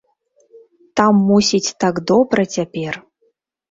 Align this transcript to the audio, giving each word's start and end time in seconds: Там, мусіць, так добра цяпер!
Там, 1.01 1.13
мусіць, 1.29 1.63
так 1.87 2.03
добра 2.15 2.51
цяпер! 2.59 2.93